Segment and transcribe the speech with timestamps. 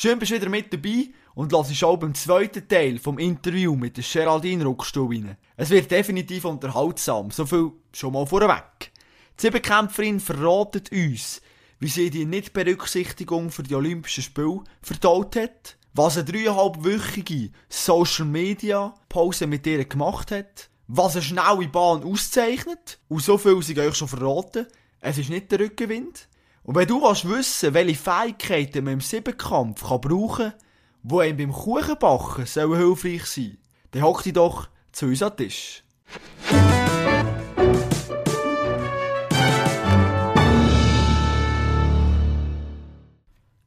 [0.00, 3.96] Schön bist du wieder mit dabei und lass auch beim zweiten Teil vom Interview mit
[3.96, 5.36] der Geraldine Ruckstuhl rein.
[5.56, 8.92] Es wird definitiv unterhaltsam, so viel schon mal vorweg.
[9.36, 11.42] Die Siebenkämpferin verratet uns,
[11.80, 18.94] wie sie die Nichtberücksichtigung für die Olympischen Spiele verdaut hat, was eine dreieinhalbwöchige Social Media
[19.08, 23.96] Pause mit ihr gemacht hat, was eine schnelle Bahn auszeichnet, und so viel sie euch
[23.96, 24.68] schon verraten,
[25.00, 26.28] es ist nicht der Rückenwind,
[26.68, 30.52] und wenn du willst wissen, welche Fähigkeiten man im Siebenkampf brauchen kann,
[31.02, 33.56] die einem beim Kuchenbacken sollen hilfreich sein
[33.92, 35.82] dann hock dich doch zu uns an Tisch.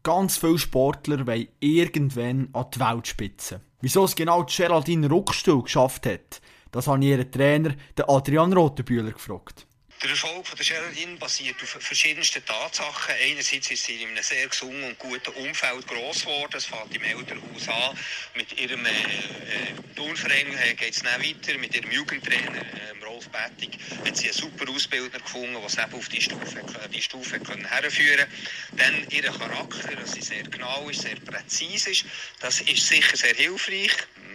[0.03, 3.61] Ganz viele Sportler wollen irgendwann an die Weltspitze.
[3.79, 7.73] Wieso es genau Geraldine Ruckstuhl geschafft hat, das habe ich ihren Trainer,
[8.07, 9.65] Adrian Rotenbühler, gefragt.
[10.01, 13.13] Der Erfolg von der Geraldine basiert auf verschiedensten Tatsachen.
[13.21, 16.53] Einerseits ist sie in einem sehr gesunden und guten Umfeld gross geworden.
[16.57, 17.95] Es fängt im Elternhaus an.
[18.33, 21.55] Mit ihrem äh, äh, Turnverein äh, geht es dann weiter.
[21.59, 26.09] Mit ihrem Jugendtrainer äh, Rolf Bettig hat sie einen super Ausbildner gefunden, der sie auf
[26.09, 26.61] die Stufe,
[26.93, 28.25] die Stufe können herführen
[28.73, 32.05] Dann ihr Charakter, dass sie sehr genau ist, sehr präzise ist.
[32.39, 33.91] Das ist sicher sehr hilfreich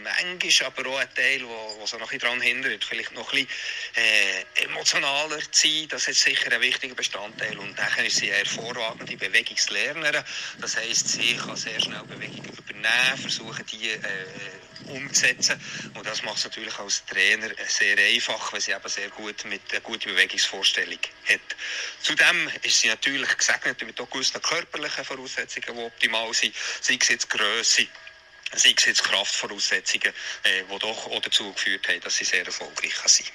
[0.07, 4.57] manchmal aber auch ein Teil, wo, so noch ein daran hindert, vielleicht noch ein bisschen
[4.57, 5.89] äh, emotionaler zu sein.
[5.89, 7.59] Das ist sicher ein wichtiger Bestandteil.
[7.59, 10.23] Und dann ist sie eine hervorragende Bewegungslernerin.
[10.61, 13.99] Das heisst, sie kann sehr schnell Bewegungen übernehmen, versuchen die äh,
[14.89, 15.61] umzusetzen.
[15.95, 19.63] Und das macht es natürlich als Trainer sehr einfach, weil sie eben sehr gut mit
[19.71, 20.99] einer guten Bewegungsvorstellung
[21.29, 21.41] hat.
[22.03, 27.09] Zudem ist sie natürlich gesegnet mit auch gewissen körperlichen Voraussetzungen, die optimal sind, sei es
[27.09, 27.87] jetzt Grösse,
[28.55, 30.13] sei es jetzt Kraftvoraussetzungen,
[30.45, 33.31] äh, die doch auch dazu geführt haben, dass sie sehr erfolgreich sind.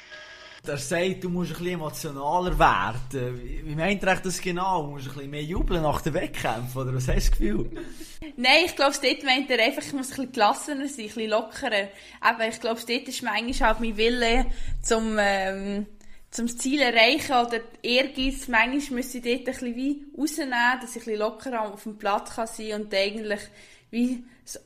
[0.66, 3.42] Der sagt, du musst ein bisschen emotionaler werden.
[3.66, 4.84] Wie meint er das genau?
[4.84, 7.72] Du musst ein bisschen mehr jubeln nach den Wettkämpfen, oder was hast du das Gefühl?
[8.38, 11.30] Nein, ich glaube, dort meint er einfach, ich muss ein bisschen gelassener sein, ein bisschen
[11.32, 11.88] lockerer.
[12.20, 14.46] Aber ich glaube, dort ist manchmal halt mein Wille
[14.84, 15.88] zum, ähm,
[16.30, 18.48] zum Ziel erreichen oder Ehrgeiz.
[18.48, 21.98] Manchmal müsste ich dort ein bisschen wie rausnehmen, dass ich ein bisschen lockerer auf dem
[21.98, 23.42] Platz kann sein und eigentlich
[23.90, 24.24] wie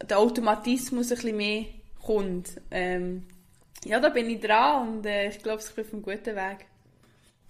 [0.10, 1.66] der Automatismus ein bisschen mehr
[2.04, 2.50] kommt.
[2.70, 3.24] Ähm,
[3.86, 6.66] ja, da bin ich dran und äh, ich glaube, ich bin auf einem guten Weg.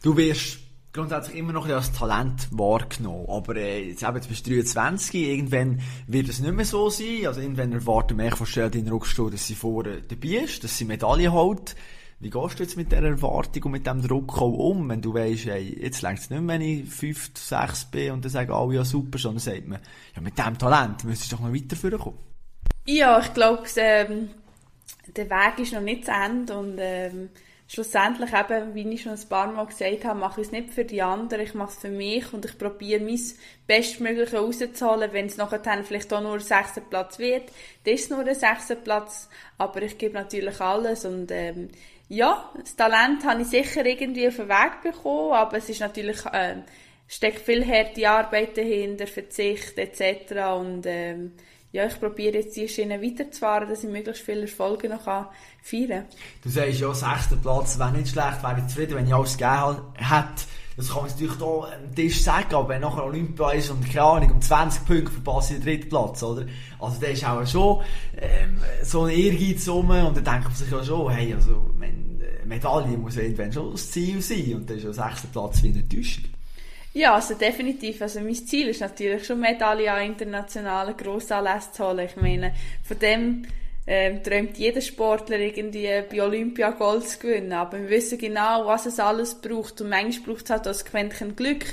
[0.04, 0.60] Du wirst
[0.94, 5.82] grundsätzlich immer noch als Talent wahrgenommen, aber äh, jetzt, eben, jetzt bist du 23, irgendwann
[6.08, 9.56] wird es nicht mehr so sein, also irgendwann erwarten wir von Sheldon Ruckstuhl, dass sie
[9.56, 11.76] vorne dabei ist, dass sie Medaille holt.
[12.20, 15.14] Wie gehst du jetzt mit dieser Erwartung und mit dem Druck auch um, wenn du
[15.14, 18.52] weißt, ey, jetzt längt es nicht mehr, wenn ich 5, 6 bin und dann sagen
[18.52, 19.80] alle, ja super, sondern sagt man,
[20.16, 22.18] ja mit diesem Talent müsstest du doch noch weiter kommen.
[22.86, 24.30] Ja, ich glaube, ähm,
[25.08, 27.30] der Weg ist noch nicht zu Ende und ähm,
[27.68, 30.86] schlussendlich eben, wie ich schon ein paar Mal gesagt habe, mache ich es nicht für
[30.86, 33.20] die anderen, ich mache es für mich und ich probiere mein
[33.66, 37.52] Bestmögliche rauszuholen, wenn es nachher dann vielleicht auch nur ein sechster Platz wird,
[37.84, 41.70] dann ist es nur ein sechster Platz, aber ich gebe natürlich alles und ähm,
[42.08, 46.24] ja, das Talent habe ich sicher irgendwie auf den Weg bekommen, aber es ist natürlich,
[46.28, 46.58] äh,
[47.08, 50.34] steckt viel harte Arbeit dahinter, Verzicht etc.
[50.58, 51.34] Und ähm,
[51.76, 55.28] ja, ich probiere jetzt die Schiene weiterzufahren, dass ich möglichst viele Erfolge noch feiern
[55.62, 56.06] kann.
[56.42, 59.82] Du sagst ja, sechster Platz wäre nicht schlecht, wäre ich zufrieden, wenn ich alles gegeben
[59.96, 60.46] hätte.
[60.78, 64.04] Das kann man natürlich hier am Tisch sagen, aber wenn nachher Olympia ist und keine
[64.04, 66.46] Ahnung, um 20 Punkte verpasse ich den dritten Platz, oder?
[66.80, 67.82] Also der ist auch schon
[68.18, 71.72] ähm, so ein Ehrgeiz rum und dann denkt man sich ja schon, hey, also
[72.46, 75.80] Medaille muss irgendwann schon das Ziel sein und dann ist ja sechster Platz wie eine
[75.80, 76.26] Enttäuschung.
[76.96, 78.02] Ja, also definitiv.
[78.02, 82.06] Also mein Ziel ist natürlich schon Medaille an internationalen Grossanlässen zu holen.
[82.06, 82.54] Ich meine,
[82.88, 83.46] von dem
[83.86, 87.52] ähm, träumt jeder Sportler irgendwie bei Olympia Gold zu gewinnen.
[87.52, 89.82] Aber wir wissen genau, was es alles braucht.
[89.82, 91.66] Und manchmal braucht es halt das Quäntchen Glück.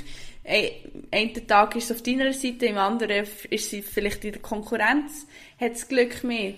[1.09, 5.25] Einen Tag ist es auf deiner Seite, im anderen ist sie vielleicht in der Konkurrenz,
[5.57, 6.55] hat das Glück mehr.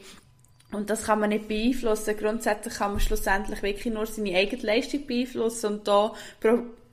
[0.72, 2.18] Und das kann man nicht beeinflussen.
[2.18, 5.68] Grundsätzlich kann man schlussendlich wirklich nur seine eigene Leistung beeinflussen.
[5.68, 6.16] Und da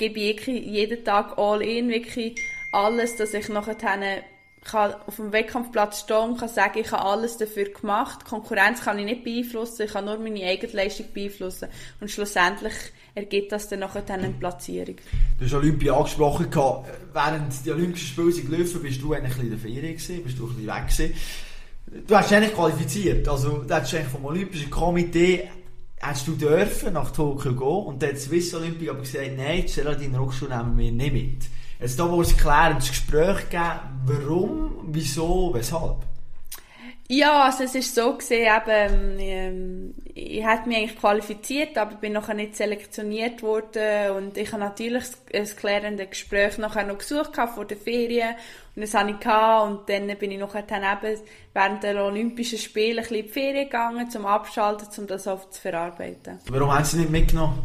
[0.09, 2.35] gebe ich jeden Tag all in, wirklich
[2.73, 3.77] alles, dass ich nachher
[5.07, 8.25] auf dem Wettkampfplatz stehen und kann sagen, ich habe alles dafür gemacht.
[8.25, 11.69] Konkurrenz kann ich nicht beeinflussen, ich kann nur meine eigene Leistung beeinflussen.
[12.01, 12.73] Und schlussendlich
[13.15, 14.97] ergibt das dann nachher eine Platzierung.
[15.39, 16.49] Du hast Olympia angesprochen,
[17.13, 20.57] während die Olympischen Spiele gelaufen bist du eigentlich in der Ferien gewesen, bist du ein
[20.57, 21.15] bisschen weg gewesen.
[22.09, 25.49] Du hast dich eigentlich qualifiziert, also du hast eigentlich vom Olympischen Komitee
[26.03, 30.49] hast du dürfen nach Tokio gehen und dann Swiss Olympic aber gesagt, nein, Geraldine Rockschuh
[30.49, 31.45] nehmen wir nicht mit.
[31.81, 36.12] Jetzt da muss es klärendes Gespräch geben, warum, wieso, weshalb?
[37.15, 42.15] Ja, also es ist so gesehen, eben, ähm, ich hätte mich eigentlich qualifiziert, aber bin
[42.15, 45.05] noch nicht selektioniert worden und ich habe natürlich
[45.35, 48.35] ein klärendes Gespräch nachher noch gesucht vor der Ferien
[48.75, 51.21] und das habe ich gehabt und dann bin ich nachher dann eben
[51.53, 55.51] während der Olympischen Spiele ein bisschen in die Ferien gegangen, zum Abschalten, um das auch
[55.51, 56.39] zu verarbeiten.
[56.49, 57.59] Warum haben Sie nicht mitgenommen?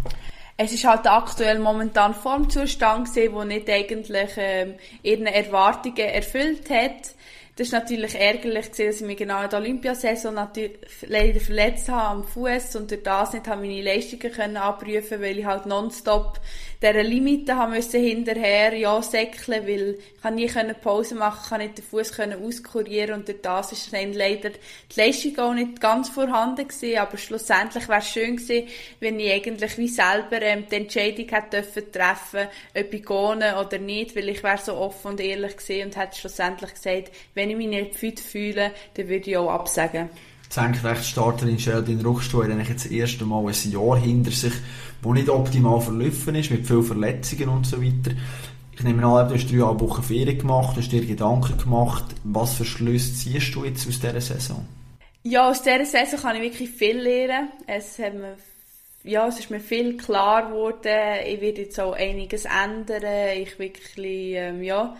[0.58, 4.74] es ist halt aktuell momentan Formzustand gesehen, wo nicht eigentlich ähm,
[5.04, 7.14] ihre Erwartungen erfüllt hat.
[7.58, 10.36] Das ist natürlich ärgerlich gewesen, dass ich mich genau in der Olympiasaison
[11.08, 15.46] leider verletzt habe am Fuß und durch das nicht meine Leistungen können abrufen, weil ich
[15.46, 16.40] halt nonstop
[16.82, 21.62] dieser Limite haben müssen hinterher ja säckeln, weil ich kann nie können Pause machen, kann
[21.62, 25.82] nicht den Fuß können auskurieren und durch das ist dann leider die Leistung auch nicht
[25.82, 28.68] ganz vorhanden gewesen, aber schlussendlich wäre es schön gewesen,
[29.00, 32.48] wenn ich eigentlich wie selber ähm, die Entscheidung hätte dürfen treffen,
[32.78, 33.16] ob ich gehe
[33.66, 37.50] oder nicht, weil ich wäre so offen und ehrlich gewesen und hätte schlussendlich gesagt, wenn
[37.50, 40.10] ich mich nicht fit fühle, dann würde ich auch absagen.
[40.50, 44.54] Senkrechtstarterin Sheldon Ruchstuhl hat eigentlich jetzt das erste Mal ein Jahr hinter sich,
[45.08, 48.12] wo nicht optimal verlaufen ist, mit vielen Verletzungen und so weiter.
[48.74, 52.04] Ich nehme an, du hast drei Wochen Ferien gemacht, hast dir Gedanken gemacht.
[52.26, 54.68] Was für Schlüsse ziehst du jetzt aus dieser Saison?
[55.24, 57.50] Ja, aus dieser Saison kann ich wirklich viel lernen.
[57.68, 58.36] Es, hat mir,
[59.04, 61.26] ja, es ist mir viel klar geworden.
[61.26, 63.04] Ich werde jetzt auch einiges ändern.
[63.38, 64.94] Ich wirklich, ähm, ja,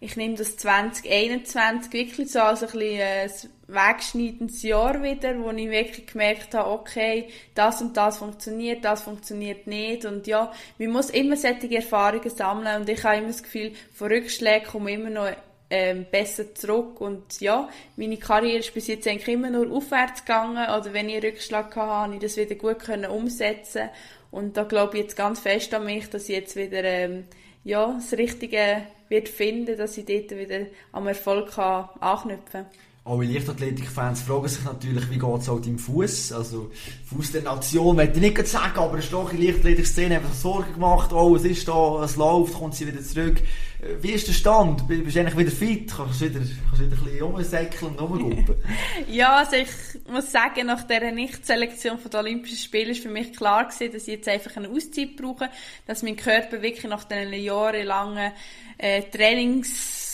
[0.00, 3.30] ich nehme das 2021 wirklich so als ein bisschen ein
[3.66, 9.66] wegschneidendes Jahr wieder, wo ich wirklich gemerkt habe, okay, das und das funktioniert, das funktioniert
[9.66, 10.04] nicht.
[10.04, 12.82] Und ja, man muss immer solche Erfahrungen sammeln.
[12.82, 15.30] Und ich habe immer das Gefühl, von Rückschlägen komme immer noch
[15.70, 17.00] ähm, besser zurück.
[17.00, 20.64] Und ja, meine Karriere ist bis jetzt eigentlich immer nur aufwärts gegangen.
[20.64, 23.90] Oder wenn ich einen Rückschlag hatte, habe ich das wieder gut können umsetzen.
[24.30, 27.24] Und da glaube ich jetzt ganz fest an mich, dass ich jetzt wieder ähm,
[27.68, 32.66] ja, das Richtige wird finden, dass ich dort wieder am Erfolg kann anknüpfen kann.
[33.08, 36.32] Alle Leichtathletik-Fans fragen sich natürlich, wie geht es auch deinem Fuß?
[36.32, 36.70] Also,
[37.06, 41.10] Fuß der Nation, möchte ich nicht sagen, aber eine starke Leichtathletik-Szene hat sich Sorgen gemacht,
[41.12, 43.40] oh, es ist da, es läuft, kommt sie wieder zurück.
[43.80, 44.86] Äh, wie ist der Stand?
[44.86, 45.92] Bist du eigentlich wieder fit?
[45.96, 48.56] Kannst du wieder, kannst du wieder ein bisschen rumsäckeln und rumgucken?
[49.08, 49.68] ja, also ich
[50.10, 54.14] muss sagen, nach dieser Nicht-Selektion der Olympischen Spiele ist für mich klar gewesen, dass ich
[54.14, 55.48] jetzt einfach eine Auszeit brauche,
[55.86, 58.32] dass mein Körper wirklich nach diesen jahrelangen
[58.78, 59.02] äh,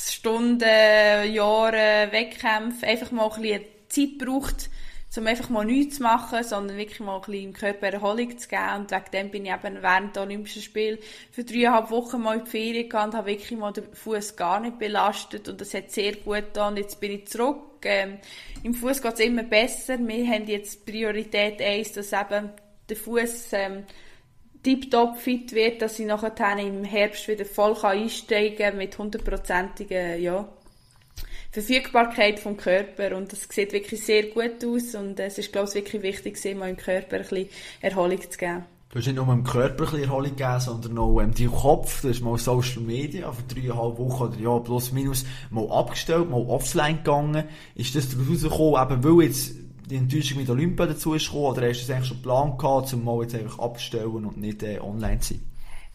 [0.04, 4.70] Trainingsstunden, Jahre, Wettkämpfe einfach mal ein bisschen Zeit braucht,
[5.16, 8.48] um einfach mal nichts zu machen, sondern wirklich mal ein bisschen im Körper Erholung zu
[8.48, 8.80] geben.
[8.80, 10.98] Und wegen dem bin ich eben während der Olympischen Spiele
[11.30, 14.60] für dreieinhalb Wochen mal in die Ferien gegangen und habe wirklich mal den Fuß gar
[14.60, 15.48] nicht belastet.
[15.48, 16.72] Und das hat sehr gut getan.
[16.72, 17.84] Und jetzt bin ich zurück.
[17.84, 18.18] Ähm,
[18.62, 19.98] Im Fuß geht es immer besser.
[19.98, 22.50] Wir haben jetzt Priorität 1, dass eben
[22.88, 23.84] der Fuß ähm,
[24.64, 30.48] tiptop fit wird, dass ich nachher im Herbst wieder voll einsteigen kann mit hundertprozentiger, ja,
[31.52, 35.74] Verfügbarkeit vom Körper und das sieht wirklich sehr gut aus und es ist glaube ich
[35.76, 37.48] wirklich wichtig, mal im Körper ein bisschen
[37.80, 38.64] Erholung zu geben.
[38.90, 42.02] Du hast nicht nur im Körper ein Erholung gegeben, sondern auch ähm, Kopf.
[42.02, 46.42] Du hast mal Social Media für dreieinhalb Wochen oder ja, plus minus mal abgestellt, mal
[46.42, 47.44] offline gegangen.
[47.74, 51.68] Ist das daraus gekommen, eben weil jetzt die Enttäuschung mit Olympia dazu ist gekommen, oder
[51.68, 54.78] hast du das eigentlich schon geplant gehabt, um mal jetzt einfach abzustellen und nicht äh,
[54.80, 55.42] online zu sein?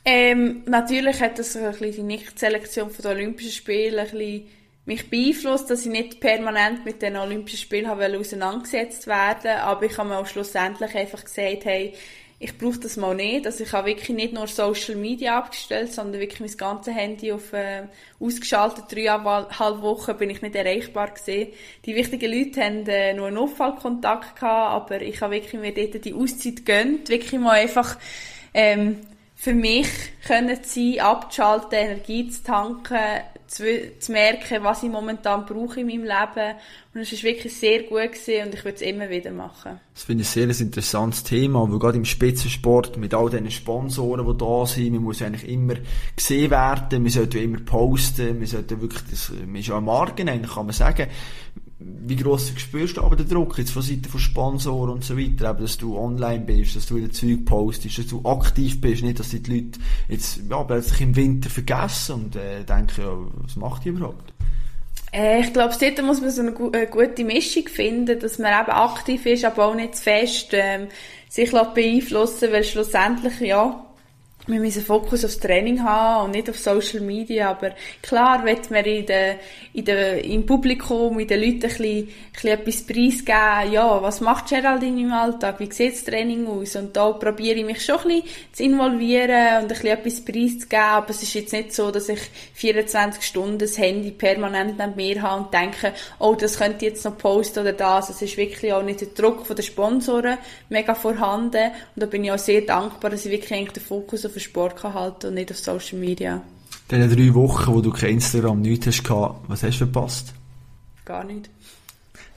[0.06, 4.47] Ähm, natürlich hat das ein bisschen die Nicht-Selektion der Olympischen Spiele ein bisschen
[4.86, 10.09] mich beeinflusst, dass ich nicht permanent mit den Olympischen Spielen auseinandergesetzt werden aber ich habe
[10.09, 11.94] mir auch schlussendlich einfach gesagt, hey,
[12.41, 13.45] ich brauche das mal nicht.
[13.45, 17.51] Also ich habe wirklich nicht nur Social Media abgestellt, sondern wirklich mein ganzes Handy auf
[17.51, 17.83] äh,
[18.19, 18.86] ausgeschaltet.
[18.89, 21.51] Dreieinhalb Wochen bin ich nicht erreichbar gesehen.
[21.86, 26.05] Die wichtigen Leute haben äh, nur einen Auffallkontakt gehabt, aber ich habe wirklich mir dort
[26.05, 27.98] die Auszeit gönnt, wirklich mal einfach
[28.53, 29.01] ähm,
[29.36, 29.88] für mich
[30.25, 33.65] können sein, abzuschalten, Energie zu tanken, zu,
[33.98, 36.56] zu merken, was ich momentan brauche in meinem Leben.
[36.94, 39.79] Und es war wirklich sehr gut gewesen und ich würde es immer wieder machen.
[39.94, 44.25] Das finde ich ein sehr interessantes Thema, weil gerade im Spitzensport mit all diesen Sponsoren,
[44.25, 45.74] die da sind, man muss eigentlich immer
[46.15, 50.29] gesehen werden, man sollte immer posten, man sollte wirklich, das, man ist ja am Marken
[50.29, 51.08] eigentlich, kann man sagen,
[51.79, 55.50] wie gross spürst du aber den Druck jetzt von Seiten von Sponsoren und so weiter,
[55.50, 59.19] eben, dass du online bist, dass du wieder Zeug postest, dass du aktiv bist, nicht,
[59.19, 63.86] dass die Leute jetzt ja, plötzlich im Winter vergessen und äh, denken, ja, was macht
[63.86, 64.33] die überhaupt?
[65.13, 68.71] Äh, ich glaube, dort muss man so eine, eine, gute Mischung finden, dass man eben
[68.71, 70.88] aktiv ist, aber auch nicht zu fest ähm,
[71.29, 73.86] sich beeinflussen weil schlussendlich, ja,
[74.50, 78.84] wir müssen Fokus aufs Training haben und nicht auf Social Media, aber klar wird man
[78.84, 79.36] in der,
[79.74, 84.22] in der, im Publikum, in den Leuten ein bisschen, ein bisschen etwas preisgeben, ja, was
[84.22, 86.75] macht Geraldine im Alltag, wie sieht das Training aus?
[86.75, 90.84] Und da probiere ich mich schon ein bisschen zu involvieren und ein bisschen etwas preiszugeben,
[90.84, 92.20] aber es ist jetzt nicht so, dass ich
[92.56, 97.06] 24 Stunden das Handy permanent neben mir habe und denke, oh, das könnte ich jetzt
[97.06, 100.38] noch posten oder das, es ist wirklich auch nicht der Druck von den Sponsoren
[100.70, 101.72] mega vorhanden.
[101.96, 104.75] Und da bin ich auch sehr dankbar, dass ich wirklich den Fokus auf den Sport
[104.77, 106.41] kann halten und nicht auf Social Media.
[106.91, 110.34] In den drei Wochen, wo du kein Instagram nichts hast was hast du verpasst?
[111.05, 111.50] Gar nicht.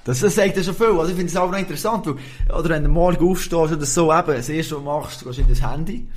[0.04, 0.86] Das, das sagt ja schon viel.
[0.86, 4.12] Also ich finde es auch noch interessant, weil, oder wenn du morgen aufstehst oder so,
[4.12, 6.08] eben, das erste, was du machst, gehst in das Handy.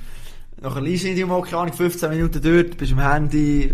[0.60, 3.72] Nachher liest du nicht mal, keine Ahnung, 15 Minuten dort, bist am Handy,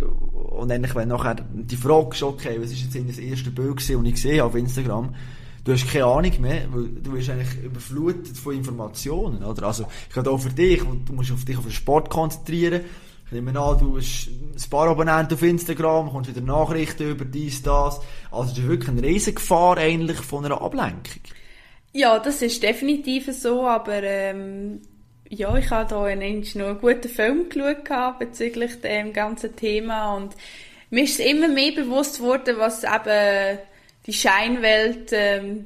[0.52, 3.76] und eigentlich, wenn nachher die Frage ist, okay, was ist jetzt in das erste Bild
[3.76, 5.14] gewesen, das ich gesehen habe auf Instagram,
[5.64, 9.64] du hast keine Ahnung mehr, weil du bist eigentlich überflutet von Informationen, oder?
[9.64, 12.82] Also, ich kann auch für dich, du musst auf dich auf den Sport konzentrieren.
[13.26, 17.62] Ich nehme an, du hast ein paar Abonnenten auf Instagram, kommst wieder Nachrichten über dies,
[17.62, 18.00] das.
[18.30, 21.22] Also, das ist wirklich eine Riesengefahr eigentlich von einer Ablenkung.
[21.92, 24.80] Ja, das ist definitiv so, aber, ähm,
[25.28, 30.36] ja, ich habe da einen, noch einen guten Film geschaut bezüglich dem ganzen Thema und
[30.90, 33.58] mir ist immer mehr bewusst worden, was eben
[34.06, 35.64] die Scheinwelt ähm,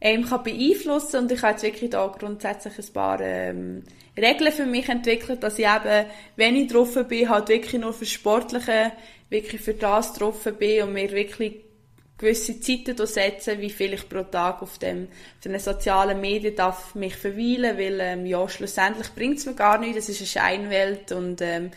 [0.00, 1.20] einem kann beeinflussen.
[1.20, 3.82] Und ich habe jetzt wirklich da grundsätzlich ein paar ähm,
[4.16, 8.06] Regeln für mich entwickelt, dass ich eben, wenn ich drauf bin, halt wirklich nur für
[8.06, 8.92] Sportliche,
[9.28, 11.64] wirklich für das drauf bin und mir wirklich
[12.18, 16.94] gewisse Zeiten setzen, wie viel ich pro Tag auf dem auf den sozialen Medien darf
[16.94, 21.12] mich verweilen, weil ähm, ja schlussendlich bringt es mir gar nichts, es ist eine Scheinwelt
[21.12, 21.70] und ähm,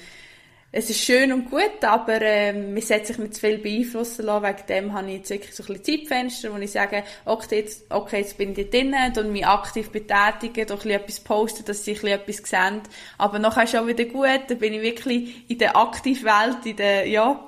[0.76, 4.44] es ist schön und gut, aber ähm, man sollte sich nicht zu viel beeinflussen lassen.
[4.44, 7.86] Wegen dem habe ich jetzt wirklich so ein bisschen Zeitfenster, wo ich sage, okay, jetzt,
[7.92, 11.86] okay, jetzt bin ich drinnen und mich aktiv betätigen, doch ein bisschen etwas posten, dass
[11.86, 12.82] sie ein bisschen etwas sehen.
[13.20, 17.08] Aber nachher ist auch wieder gut, dann bin ich wirklich in der Aktivwelt, in der,
[17.08, 17.40] ja,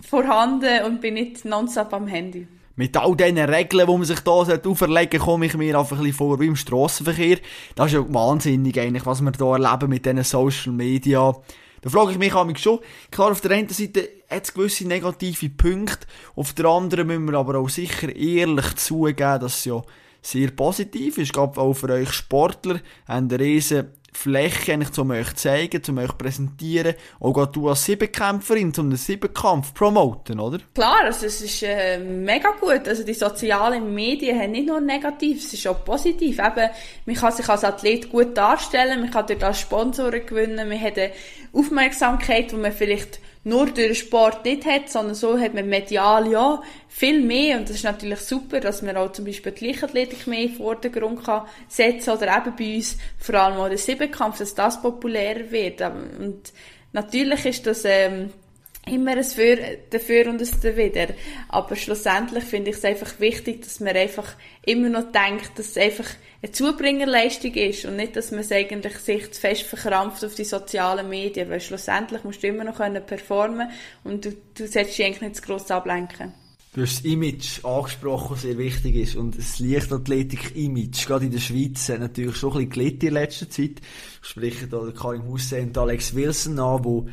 [0.00, 2.46] vorhanden und bin nicht nonstop am Handy.
[2.76, 6.18] Mit all diesen Regeln, die man sich da auferlegen komme ich mir einfach ein bisschen
[6.18, 7.38] vor wie im Strassenverkehr.
[7.74, 11.34] Das ist ja wahnsinnig eigentlich, was wir hier erleben mit diesen Social Media.
[11.84, 12.78] Da frage ich mich mich schon,
[13.10, 17.38] klar, auf der einen Seite hat es gewisse negative Punkte, auf der anderen müssen wir
[17.38, 19.82] aber auch sicher ehrlich zugeben, dass es ja
[20.22, 25.34] sehr positiv ist, gerade auch für euch Sportler, haben eine riesen Fläche eigentlich, um euch
[25.34, 26.94] zeigen, um euch präsentieren.
[27.20, 30.58] Auch du als Siebenkämpferin, um den Siebenkampf promoten, oder?
[30.74, 32.88] Klar, also es ist äh, mega gut.
[32.88, 36.38] Also die sozialen Medien haben nicht nur negativ, es ist auch positiv.
[36.38, 36.70] Eben,
[37.06, 40.98] man kann sich als Athlet gut darstellen, man kann dort als Sponsoren gewinnen, man hat
[40.98, 41.12] eine
[41.52, 46.30] Aufmerksamkeit, die man vielleicht nur durch den Sport nicht hat, sondern so hat man medial
[46.30, 47.58] ja viel mehr.
[47.58, 50.56] Und das ist natürlich super, dass man auch zum Beispiel die Leichtathletik mehr in den
[50.56, 55.50] Vordergrund kann setzen oder eben bei uns vor allem auch der Siebenkampf, dass das populärer
[55.50, 55.82] wird.
[55.82, 56.52] Und
[56.92, 58.30] natürlich ist das ähm,
[58.86, 59.56] immer ein Für,
[59.90, 61.08] dafür und ein dawider.
[61.48, 65.76] Aber schlussendlich finde ich es einfach wichtig, dass man einfach immer noch denkt, dass es
[65.76, 66.06] einfach
[66.42, 70.44] eine Zubringerleistung ist und nicht, dass man es eigentlich sich zu fest verkrampft auf die
[70.44, 73.70] sozialen Medien, weil schlussendlich musst du immer noch performen
[74.04, 76.34] und du, du solltest dich eigentlich nicht zu gross ablenken.
[76.74, 79.14] Du hast das Image angesprochen, das sehr wichtig ist.
[79.14, 83.48] Und das Leichtathletik-Image, gerade in der Schweiz, hat natürlich schon ein bisschen gelitten in letzter
[83.48, 83.80] Zeit.
[84.20, 87.06] Ich spreche da Karim Hussein und Alex Wilson an, wo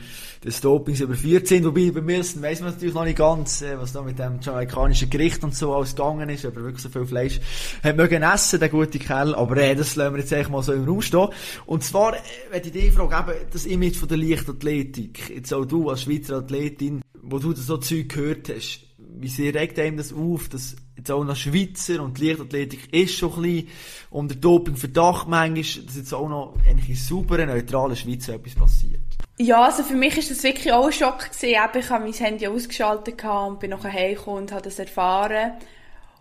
[0.43, 1.63] des Dopings überführt sind.
[1.63, 5.11] Wobei bei Wilson weiss man natürlich noch nicht ganz, äh, was da mit dem jamaikanischen
[5.11, 7.39] Gericht und so alles gegangen ist, ob er wirklich so viel Fleisch
[7.83, 9.35] hat mögen essen, der gute Kerl.
[9.35, 11.27] Aber äh, das lassen wir jetzt eigentlich mal so im Raum stehen.
[11.67, 15.29] Und zwar, äh, wenn ich dich frage, eben das Image von der Leichtathletik.
[15.29, 18.90] Jetzt auch du als Schweizer Athletin, wo du das so Zeug gehört hast
[19.21, 23.15] wie sehr regt einem das auf, dass jetzt auch noch Schweizer und die Leichtathletik ist
[23.15, 23.67] schon ein bisschen
[24.09, 29.01] unter Dopingverdacht manchmal, dass jetzt auch noch in sauberen, neutralen Schweiz etwas passiert?
[29.37, 31.49] Ja, also für mich ist das wirklich auch ein Schock gewesen.
[31.79, 35.53] Ich habe mein Handy ausgeschaltet und bin nachher heimgekommen und habe das erfahren.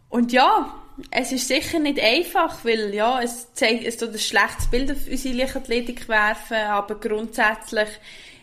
[0.08, 0.74] Und ja,
[1.10, 5.08] es ist sicher nicht einfach, weil ja, es zeigt, es tut ein schlechtes Bild auf
[5.08, 7.88] unsere Leichtathletik werfen, aber grundsätzlich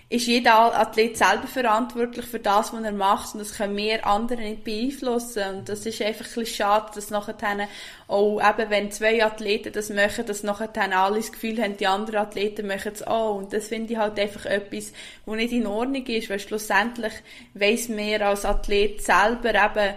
[0.09, 4.39] ist jeder Athlet selber verantwortlich für das, was er macht und das können wir andere
[4.39, 5.43] nicht beeinflussen.
[5.49, 7.67] Und das ist einfach ein bisschen schade, dass nachher
[8.07, 12.21] auch eben, wenn zwei Athleten das machen, dass nachher alle das Gefühl haben, die anderen
[12.21, 13.35] Athleten machen es auch.
[13.35, 14.93] Und das finde ich halt einfach etwas,
[15.25, 17.13] was nicht in Ordnung ist, weil schlussendlich
[17.53, 19.93] weiss mehr als Athlet selber eben,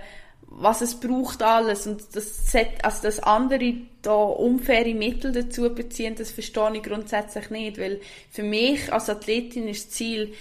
[0.60, 6.30] was es braucht alles und das, also das andere da unfaire Mittel dazu beziehen, das
[6.30, 8.00] verstehe ich grundsätzlich nicht, weil
[8.30, 10.34] für mich als Athletin ist das Ziel,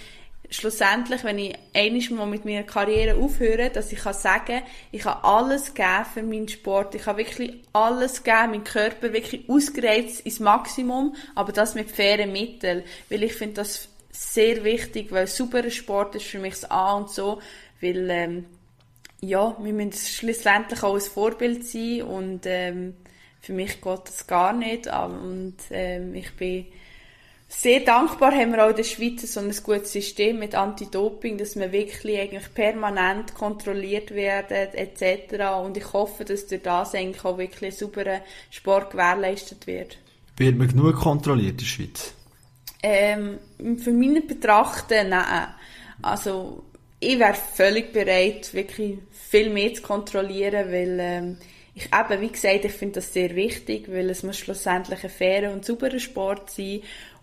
[0.50, 5.24] schlussendlich, wenn ich einiges mal mit meiner Karriere aufhöre, dass ich kann sagen, ich habe
[5.24, 6.94] alles gegeben für meinen Sport.
[6.96, 12.32] Ich habe wirklich alles gegeben, meinen Körper wirklich ausgereizt ins Maximum, aber das mit fairen
[12.32, 12.82] Mitteln.
[13.08, 17.10] Weil ich finde das sehr wichtig, weil sauberer Sport ist für mich das A und
[17.10, 17.40] so,
[17.80, 18.46] weil, ähm,
[19.20, 22.94] ja, wir müssen schlussendlich auch ein Vorbild sein und, ähm,
[23.40, 26.66] für mich geht das gar nicht und, ähm, ich bin
[27.52, 31.56] sehr dankbar haben wir auch in der Schweiz so ein gutes System mit Anti-Doping, dass
[31.56, 35.34] wir wirklich eigentlich permanent kontrolliert werden etc.
[35.60, 39.98] Und ich hoffe, dass durch das eigentlich auch wirklich ein sauberer Sport gewährleistet wird.
[40.36, 42.14] Wird man genug kontrolliert in der Schweiz?
[42.84, 43.38] Ähm,
[43.78, 45.48] für meine Betrachten, nein.
[46.02, 46.62] Also,
[47.00, 48.98] ich wäre völlig bereit, wirklich
[49.30, 51.36] viel mehr zu kontrollieren, weil ähm,
[51.74, 55.52] ich eben, wie gesagt, ich finde das sehr wichtig, weil es muss schlussendlich ein fairer
[55.52, 56.80] und sauberer Sport sein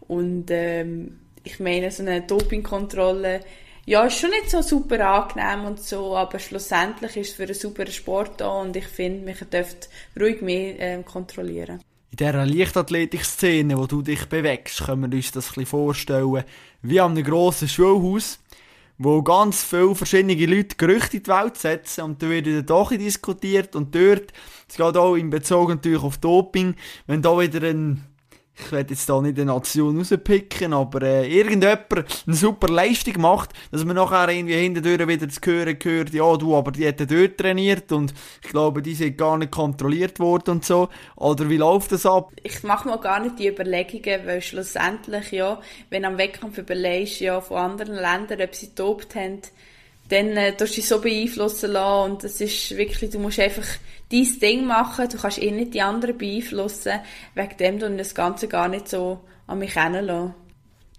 [0.08, 3.42] und ähm, ich meine, so eine Dopingkontrolle,
[3.86, 7.54] ja, ist schon nicht so super angenehm und so, aber schlussendlich ist es für einen
[7.54, 9.88] sauberen Sport da und ich finde, man dürfte
[10.18, 11.82] ruhig mehr ähm, kontrollieren.
[12.12, 16.44] In dieser Leichtathletik-Szene, wo du dich bewegst, können wir uns das ein bisschen vorstellen,
[16.82, 18.40] wie an einem grossen Schulhaus,
[18.98, 22.89] wo ganz viele verschiedene Leute Gerüchte in die Welt setzen und da wird wieder doch
[22.89, 24.34] diskutiert und dort,
[24.68, 26.75] es geht auch in Bezug natürlich auf Doping,
[27.06, 28.04] wenn da wieder ein
[28.60, 31.88] ich werde jetzt da nicht eine Nation rauspicken, aber äh, irgendjemand
[32.26, 36.56] eine super Leistung macht, dass man nachher irgendwie hinterher wieder zu hören gehört, ja du,
[36.56, 40.66] aber die hätten dort trainiert und ich glaube, die sind gar nicht kontrolliert worden und
[40.66, 40.90] so.
[41.16, 42.32] Oder wie läuft das ab?
[42.44, 45.60] Ich mache mir gar nicht die Überlegungen, weil schlussendlich, ja,
[45.90, 49.42] wenn am Wettkampf überlegst, ja, von anderen Ländern, ob sie tobt haben,
[50.10, 53.66] dann äh, tust du dich so beeinflussen lassen und das ist wirklich, du musst einfach
[54.12, 57.00] dein Ding machen, du kannst eh nicht die anderen beeinflussen,
[57.36, 60.34] wegen dem du das Ganze gar nicht so an mich kennenlassen.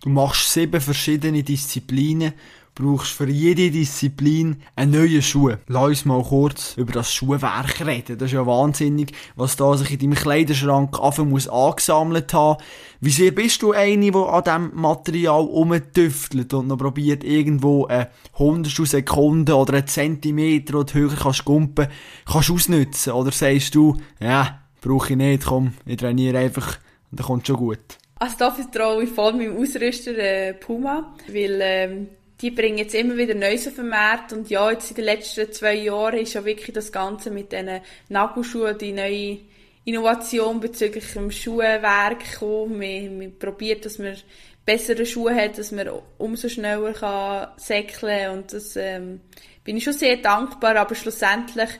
[0.03, 2.35] Du machst sieben verschiedene Disziplinen,
[2.79, 5.55] brauchst für jede Disziplin einen neuen Schuh.
[5.67, 8.17] Lass uns mal kurz über das Schuhwerk reden.
[8.19, 12.63] Das ist ja wahnsinnig, was da sich in deinem Kleiderschrank muss angesammelt haben.
[13.01, 18.11] Wie sehr bist du eine, die an diesem Material rumtüftelt und noch probiert, irgendwo eine
[18.39, 21.89] Hundertstel Sekunde oder einen Zentimeter oder höher kannst gumpen,
[22.31, 23.13] kannst ausnutzen?
[23.13, 26.79] Oder sagst du, ja, brauche ich nicht, komm, ich trainiere einfach
[27.11, 27.99] und dann kommt schon gut.
[28.21, 32.09] Also da vertraue ich voll meinem Ausrüster äh, Puma, weil ähm,
[32.41, 34.33] die bringen jetzt immer wieder Neues auf den Markt.
[34.33, 37.81] Und ja, jetzt in den letzten zwei Jahren ist ja wirklich das Ganze mit diesen
[38.09, 39.39] Nagelschuhen die neue
[39.85, 42.79] Innovation bezüglich dem Schuhwerk gekommen.
[42.79, 44.17] Man, man probiert, dass man
[44.65, 49.23] bessere Schuhe hat, dass man umso schneller kann säckeln und das ähm,
[49.65, 51.71] bin ich schon sehr dankbar, aber schlussendlich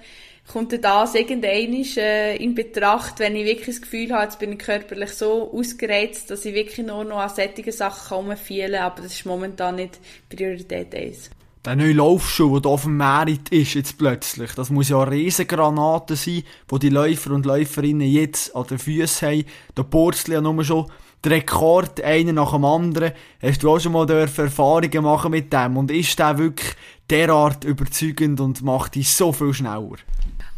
[0.49, 4.59] kommt das irgendwann äh, in Betracht, wenn ich wirklich das Gefühl habe, jetzt bin ich
[4.59, 9.27] körperlich so ausgereizt, dass ich wirklich nur noch an solche Sachen herumfiele, aber das ist
[9.27, 11.31] momentan nicht Priorität 1.
[11.65, 16.17] Der neue Laufschuh, der auf dem Merit ist, jetzt plötzlich, das muss ja eine Riesengranate
[16.17, 19.45] sein, wo die Läufer und Läuferinnen jetzt an den Füßen haben.
[19.75, 20.87] Da purzelt ja nur schon
[21.25, 23.13] der Rekord, einer nach dem anderen.
[23.43, 25.77] Hast du auch schon mal Erfahrungen machen mit dem?
[25.77, 26.75] Und ist der wirklich
[27.11, 29.97] derart überzeugend und macht dich so viel schneller?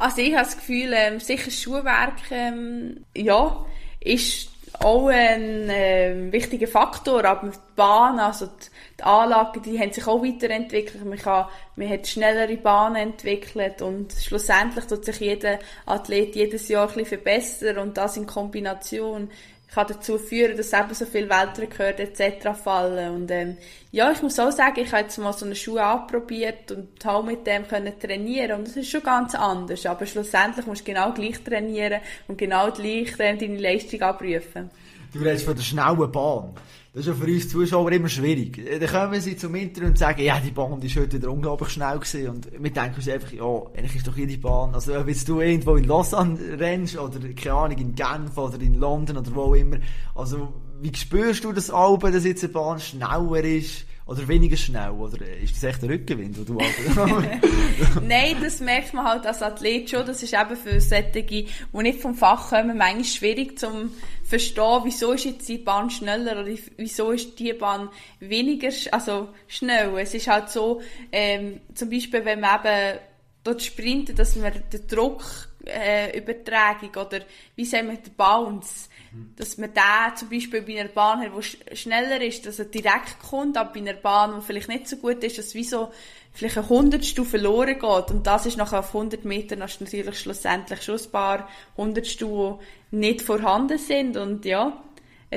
[0.01, 3.67] Also ich habe das Gefühl, ähm, sicher Schuhwerk, ähm, ja,
[4.01, 9.93] ist auch ein äh, wichtiger Faktor, aber die Bahn, also die, die Anlagen, die haben
[9.93, 11.05] sich auch weiterentwickelt.
[11.05, 16.89] Man, kann, man hat schnellere Bahnen entwickelt und schlussendlich tut sich jeder Athlet jedes Jahr
[16.89, 19.31] ein bisschen verbessern und das in Kombination
[19.73, 22.49] kann dazu führen, dass eben so viele Weltrekorde etc.
[22.63, 23.15] fallen.
[23.15, 23.57] Und ähm,
[23.93, 27.27] ja, ich muss auch sagen, ich habe jetzt mal so eine Schuhe anprobiert und habe
[27.27, 29.87] mit dem können trainieren und das ist schon ganz anders.
[29.87, 34.71] Aber schlussendlich musst du genau gleich trainieren und genau gleich äh, deine Leistung abrufen.
[35.13, 36.55] Du redest von der schnellen Bahn.
[36.93, 38.61] Das ist ja für uns Zuschauer immer schwierig.
[38.81, 41.97] Dann kommen sie zum Interview und sagen, ja, die Bahn ist heute wieder unglaublich schnell
[42.01, 42.29] gewesen.
[42.29, 45.41] Und wir denken uns einfach, ja, eigentlich ist doch jede Bahn, also ob jetzt du
[45.41, 49.77] irgendwo in Lausanne rennst oder, keine Ahnung, in Genf oder in London oder wo immer.
[50.17, 53.87] Also, wie spürst du das Alben, dass jetzt eine Bahn schneller ist?
[54.11, 54.91] Oder weniger schnell?
[54.91, 56.59] Oder ist das echt der Rückenwind, den du
[58.03, 60.05] Nein, das merkt man halt als Athlet schon.
[60.05, 63.93] Das ist eben für solche, die nicht vom Fach kommen, manchmal schwierig zum
[64.25, 66.47] verstehen, wieso ist jetzt die Bahn schneller oder
[66.77, 69.97] wieso ist die Bahn weniger, also schnell.
[69.99, 70.81] Es ist halt so,
[71.13, 72.99] ähm, zum Beispiel, wenn man eben
[73.45, 75.23] dort sprintet, dass man den Druck
[75.67, 77.21] äh, Übertragung oder
[77.55, 78.89] wie sagen wir, der Bounce,
[79.37, 83.19] dass man da zum Beispiel bei einer Bahn hat, die schneller ist, dass er direkt
[83.29, 85.91] kommt, aber bei einer Bahn, die vielleicht nicht so gut ist, dass wie so
[86.33, 91.01] vielleicht ein Hundertstel verloren geht und das ist nachher auf 100 Metern natürlich schlussendlich schon
[91.01, 92.59] ein paar Hundertstel,
[92.93, 94.81] die nicht vorhanden sind und ja,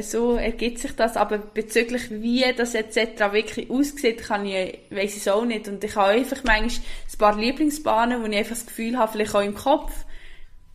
[0.01, 3.31] so ergibt sich das, aber bezüglich wie das etc.
[3.31, 5.67] wirklich aussieht, kann ich, weiss ich es auch nicht.
[5.67, 9.35] Und ich habe einfach manchmal ein paar Lieblingsbahnen, wo ich einfach das Gefühl habe, vielleicht
[9.35, 9.93] auch im Kopf,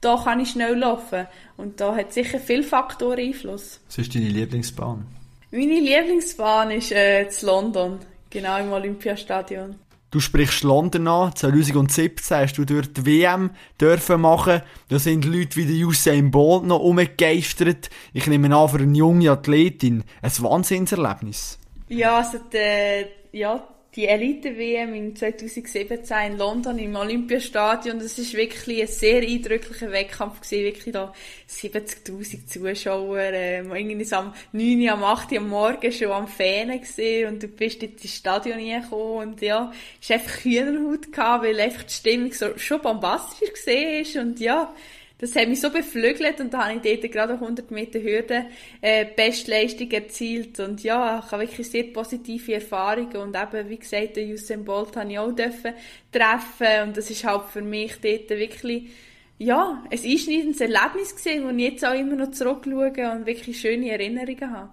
[0.01, 1.27] da kann ich schnell laufen.
[1.57, 3.81] Und da hat sicher viele Faktoren Einfluss.
[3.87, 5.07] Was ist deine Lieblingsbahn?
[5.51, 7.99] Meine Lieblingsbahn ist äh, in London,
[8.31, 9.77] genau im Olympiastadion.
[10.11, 11.37] Du sprichst London an.
[11.37, 14.63] 2017 hast du dort die WM dürfen machen.
[14.89, 17.91] Da sind Leute wie der Usain Bolt noch umgegeistert.
[18.15, 21.59] Ich nehme an, für eine junge Athletin ein Wahnsinnserlebnis.
[21.89, 28.83] Ja, also die, ja, die Elite-WM in 2017 in London im Olympiastadion, das ist wirklich
[28.83, 31.13] ein sehr eindrücklicher Wettkampf gewesen, wirklich da
[31.49, 37.43] 70'000 Zuschauer, ähm, irgendwie am 9, am 8 am Morgen schon am Fähnen gesehen und
[37.43, 41.95] du bist jetzt ins Stadion reingekommen und ja, es einfach Hühnerhaut gehabt, weil einfach die
[41.95, 44.75] Stimmung so, schon bombastisch gesehen ist und ja,
[45.19, 48.47] das hat mich so beflügelt und da habe ich dort gerade 100 Meter Hürde
[48.81, 54.17] äh, Bestleistung erzielt und ja, ich habe wirklich sehr positive Erfahrungen und eben, wie gesagt,
[54.17, 55.75] den Usain Bolt habe ich auch dürfen
[56.13, 58.91] treffen und das ist halt für mich dort wirklich
[59.39, 63.91] ja, ein einschneidendes Erlebnis gewesen, wo ich jetzt auch immer noch zurückschaue und wirklich schöne
[63.91, 64.71] Erinnerungen habe.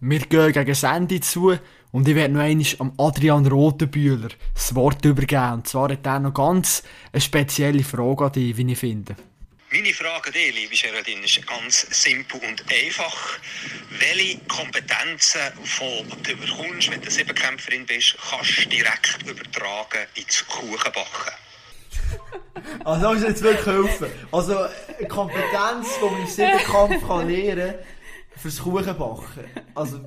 [0.00, 1.54] Wir gehen gegen Sandy zu
[1.90, 5.54] und ich werde noch einmal am Adrian Rotenbühler das Wort übergeben.
[5.54, 6.82] Und zwar hat er noch ganz
[7.12, 9.16] eine spezielle Frage an dich, wie ich finde.
[9.70, 13.38] Meine Frage an dich, liebe Geraldine, ist ganz simpel und einfach.
[13.98, 21.32] Welche Kompetenzen, die du bekommst, wenn du Siebenkämpferin bist, kannst du direkt übertragen ins Kuchenbacken?
[22.84, 24.10] Also das ist jetzt wirklich helfen.
[24.32, 29.44] Also eine Kompetenz, die man im Siebenkampf kann lernen kann, fürs Kuchenbacken.
[29.74, 30.00] Also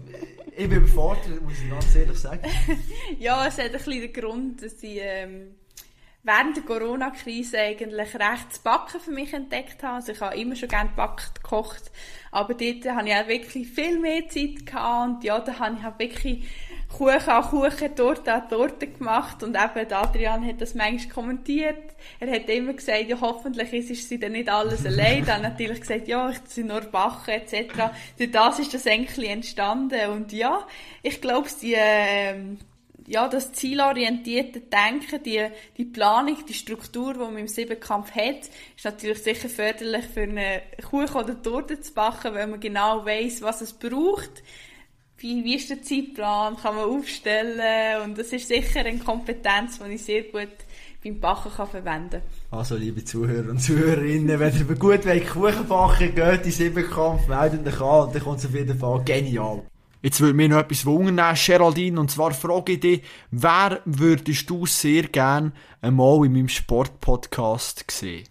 [0.57, 2.41] ich bin überfordert, muss ich ganz ehrlich sagen.
[3.19, 4.97] ja, es hat ein bisschen den Grund, dass ich...
[4.99, 5.55] Ähm
[6.23, 9.95] während der Corona-Krise eigentlich recht das Backen für mich entdeckt habe.
[9.95, 11.91] Also ich habe immer schon gerne gebackt, gekocht,
[12.31, 15.85] aber dort habe ich auch wirklich viel mehr Zeit gehabt und ja, da habe ich
[15.85, 16.47] auch wirklich
[16.91, 21.95] Kuchen an Kuchen, Torte an Torte gemacht und eben Adrian hat das manchmal kommentiert.
[22.19, 25.25] Er hat immer gesagt, ja hoffentlich ist sie dann nicht alles allein.
[25.25, 27.91] Dann natürlich gesagt, ja, ich sie nur backen etc.
[28.17, 30.67] Durch das ist das eigentlich entstanden und ja,
[31.01, 32.35] ich glaube, die äh,
[33.07, 38.85] ja, das zielorientierte Denken, die, die Planung, die Struktur, die man im Siebenkampf hat, ist
[38.85, 43.61] natürlich sicher förderlich für eine Kuchen oder Torte zu backen, weil man genau weiß, was
[43.61, 44.43] es braucht.
[45.17, 46.57] Wie, wie ist der Zeitplan?
[46.57, 48.01] Kann man aufstellen?
[48.03, 50.49] Und das ist sicher eine Kompetenz, die ich sehr gut
[51.03, 56.13] beim Backen kann verwenden Also, liebe Zuhörer und Zuhörerinnen, wenn ihr gut wollt, Kuchen backen
[56.13, 59.63] geht in Siebenkampf, meldet euch an und dann kommt es auf jeden Fall genial.
[60.01, 64.65] Jetzt würde mir noch etwas wundern, Geraldine, und zwar frage ich dich, wer würdest du
[64.65, 68.27] sehr gern einmal in meinem Sportpodcast sehen?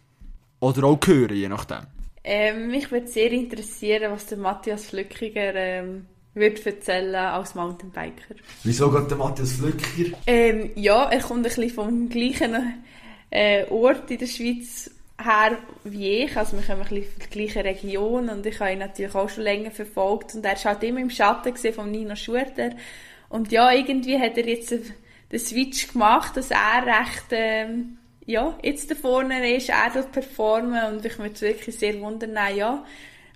[0.58, 1.86] Oder auch hören, je nachdem.
[2.24, 8.34] Ähm, mich würde sehr interessieren, was der Matthias Flückiger ähm, wird erzählen als Mountainbiker.
[8.64, 10.18] Wieso geht der Matthias Flückiger?
[10.26, 12.82] Ähm, ja, er kommt ein bisschen vom gleichen
[13.30, 14.90] äh, Ort in der Schweiz
[15.24, 18.78] her wie ich, also wir kommen ein von der gleichen Region und ich habe ihn
[18.78, 22.70] natürlich auch schon länger verfolgt und er war halt immer im Schatten von Nino Schurter
[23.28, 24.74] und ja, irgendwie hat er jetzt
[25.32, 31.04] den Switch gemacht, dass er recht, ähm, ja, jetzt da vorne ist, er performen und
[31.04, 32.84] ich würde wirklich sehr wundern, ja,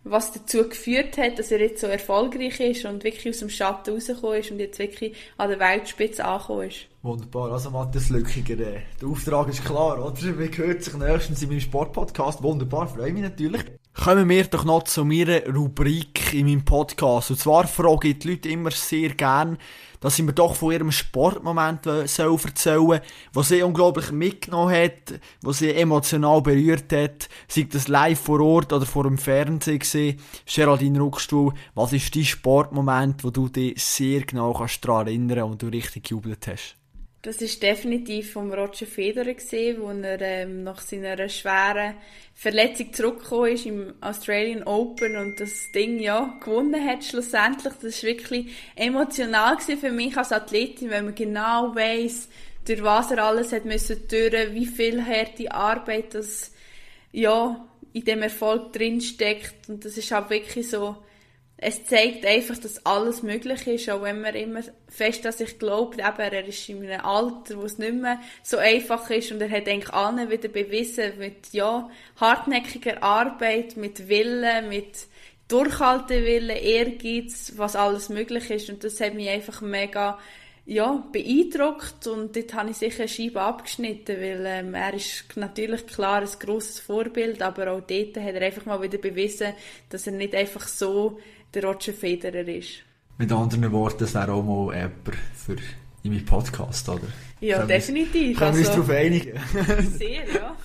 [0.04, 3.94] was dazu geführt hat, dass er jetzt so erfolgreich ist und wirklich aus dem Schatten
[3.94, 6.86] rausgekommen ist und jetzt wirklich an der Weltspitze angekommen ist.
[7.02, 10.38] Wunderbar, also Matthias Lückiger, äh, der Auftrag ist klar, oder?
[10.38, 12.42] Wie gehört sich nächstens in meinem Sportpodcast?
[12.42, 13.62] Wunderbar, freue mich natürlich.
[13.94, 17.30] Kommen wir doch noch zu meiner Rubrik in meinem Podcast.
[17.30, 19.56] Und zwar frage ich die Leute immer sehr gern,
[20.00, 23.00] dass sie mir doch von ihrem Sportmoment erzählen sollen,
[23.32, 28.72] was sie unglaublich mitgenommen hat, was sie emotional berührt hat, sei das live vor Ort
[28.72, 30.20] oder vor dem Fernsehen gesehen.
[30.44, 35.62] Geraldine Ruckstuhl, was ist dein Sportmoment, wo du dich sehr genau kannst daran erinnern und
[35.62, 36.76] du richtig gejubelt hast?
[37.24, 41.94] Das ist definitiv vom Roger Federer gesehen, wo er ähm, nach seiner schweren
[42.34, 47.72] Verletzung zurückgekommen ist im Australian Open und das Ding ja gewonnen hat schlussendlich.
[47.72, 52.28] Das ist wirklich emotional gewesen für mich als Athletin, weil man genau weiß,
[52.66, 56.52] durch was er alles hat müssen durch, wie viel harte Arbeit das
[57.10, 60.96] ja in dem Erfolg drin steckt und das ist halt wirklich so
[61.66, 65.98] es zeigt einfach, dass alles möglich ist, auch wenn man immer fest an sich glaubt,
[65.98, 69.50] eben, er ist in einem Alter, wo es nicht mehr so einfach ist und er
[69.50, 75.06] hat eigentlich allen wieder bewiesen, mit, ja, hartnäckiger Arbeit, mit Willen, mit
[75.48, 80.18] Durchhaltewillen, Ehrgeiz, was alles möglich ist und das hat mich einfach mega,
[80.66, 85.86] ja, beeindruckt und dort habe ich sicher eine Scheibe abgeschnitten, weil ähm, er ist natürlich
[85.86, 89.54] klar ein grosses Vorbild, aber auch dort hat er einfach mal wieder bewiesen,
[89.88, 91.18] dass er nicht einfach so
[91.54, 92.82] der Roger Federer ist.
[93.18, 95.56] Mit anderen Worten, das wäre auch mal jemand für
[96.02, 97.06] in meinem Podcast, oder?
[97.40, 98.38] Ja, können definitiv.
[98.38, 99.40] Können wir uns also, darauf einigen?
[99.98, 100.56] sehr, ja.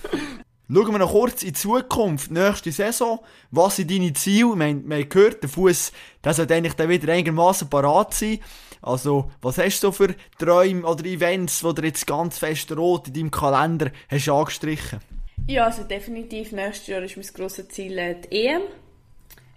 [0.72, 3.20] Schauen wir noch kurz in die Zukunft, nächste Saison.
[3.50, 4.54] Was sind deine Ziele?
[4.54, 8.38] Wir haben, wir haben gehört, der Fuß, der sollte eigentlich dann wieder einigermaßen parat sein.
[8.82, 13.08] Also, was hast du so für Träume oder Events, die du jetzt ganz fest rot
[13.08, 15.00] in deinem Kalender hast angestrichen?
[15.46, 16.52] Ja, also definitiv.
[16.52, 18.62] Nächstes Jahr ist mein grosses Ziel äh, die EM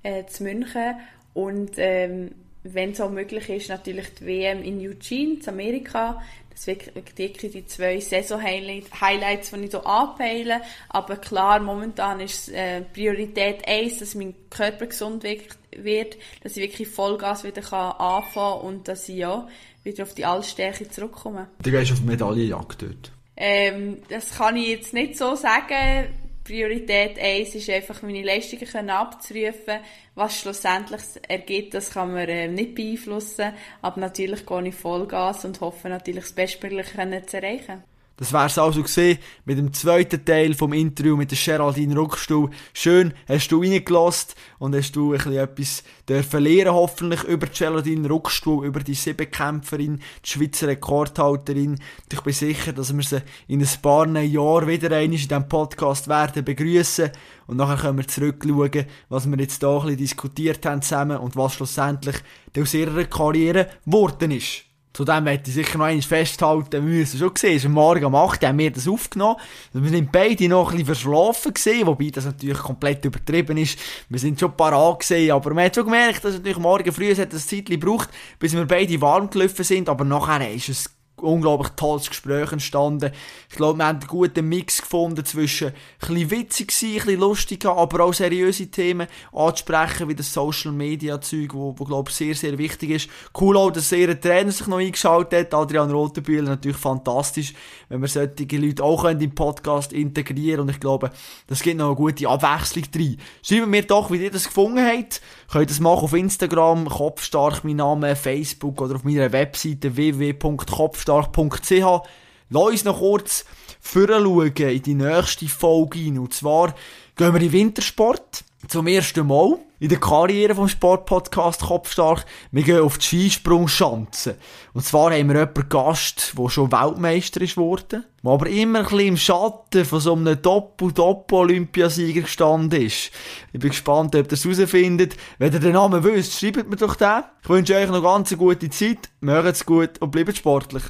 [0.02, 0.96] äh, zu München
[1.34, 2.32] und ähm,
[2.63, 6.22] wenn es auch möglich ist, natürlich die WM in Eugene, in Amerika.
[6.50, 10.62] Das sind wirklich die zwei Saison-Highlights, die ich so anpeile.
[10.89, 16.88] Aber klar, momentan ist äh, Priorität 1, dass mein Körper gesund wird, dass ich wirklich
[16.88, 19.48] Vollgas wieder kann anfangen kann und dass ich ja
[19.84, 21.48] wieder auf die Altstärke zurückkomme.
[21.62, 23.12] Du gehst auf Medaillenjagd dort?
[23.36, 26.08] Ähm, das kann ich jetzt nicht so sagen
[26.43, 29.79] Priorität 1 ist einfach, meine Leistungen abzurufen.
[30.15, 33.53] Was schlussendlich ergibt, das kann man äh, nicht beeinflussen.
[33.82, 37.84] Aber natürlich gehe ich Vollgas und hoffe natürlich, das Bestmögliche zu erreichen.
[38.23, 42.51] Das wär's also gesehen mit dem zweiten Teil vom Interview mit der Geraldine Ruckstuhl.
[42.71, 48.07] Schön, hast du reingelassen und hast du ein etwas dürfen lernen, hoffentlich über die Geraldine
[48.07, 51.81] Ruckstuhl, über die Siebenkämpferin, die Schweizer Rekordhalterin.
[52.09, 56.07] Ich bin sicher, dass wir sie in ein paar Jahren wieder einmal in diesem Podcast
[56.07, 57.12] werden begrüßen
[57.47, 61.36] und nachher können wir zurückschauen, was wir jetzt hier ein bisschen diskutiert haben zusammen und
[61.36, 62.15] was schlussendlich
[62.57, 64.63] aus ihrer Karriere geworden ist.
[64.93, 68.45] Zudem möchte ich sicher noch eins festhalten, müssen schon sehen, es ist Morgen um 8
[68.45, 69.38] haben wir das aufgenommen.
[69.73, 73.79] Wir sind beide noch ein bisschen verschlafen gesehen, wobei das natürlich komplett übertrieben ist.
[74.08, 77.17] Wir sind schon parat gesehen, aber man hat schon gemerkt, dass natürlich morgen früh es
[77.17, 80.89] hat ein Zeitchen gebraucht, bis wir beide warm gelaufen sind, aber nachher ist es
[81.23, 83.12] unglaublich tolles Gespräch entstanden.
[83.49, 85.71] Ich glaube, wir haben einen guten Mix gefunden zwischen
[86.07, 91.19] ein witzig sein, ein bisschen lustig, aber auch seriöse Themen anzusprechen, wie das Social Media
[91.21, 93.09] Zeug, wo, wo glaube ich sehr, sehr wichtig ist.
[93.39, 97.53] Cool auch, dass ihr Trainer sich noch eingeschaltet hat, Adrian Rotenbühler, natürlich fantastisch,
[97.89, 101.12] wenn wir solche Leute auch in den Podcast integrieren und ich glaube,
[101.47, 103.17] das gibt noch eine gute Abwechslung drin.
[103.41, 105.21] Schreiben mir doch, wie ihr das gefunden habt.
[105.51, 112.08] Könnt das machen auf Instagram, Kopfstark, mein Name, Facebook oder auf meiner Webseite www.kopfstark stark.ch.
[112.49, 113.45] Lass uns noch kurz
[113.80, 116.19] vorschauen in die nächste Folge rein.
[116.19, 116.73] Und zwar
[117.15, 118.43] gehen wir in Wintersport.
[118.67, 122.26] Zum ersten Mal in der Karriere vom Sportpodcast Kopfstark.
[122.52, 124.38] Wir gehen auf die Skisprungschanze.
[124.73, 128.86] Und zwar haben wir jemanden Gast, der schon Weltmeister ist worden, der aber immer ein
[128.86, 133.12] bisschen im Schatten von so einem Doppel-Doppel-Olympiasieger gestanden ist.
[133.52, 135.17] Ich bin gespannt, ob ihr es herausfindet.
[135.39, 137.23] Wenn ihr den Namen wisst, schreibt mir doch den.
[137.41, 140.84] Ich wünsche euch noch ganz eine gute Zeit, macht's gut und bleibt sportlich.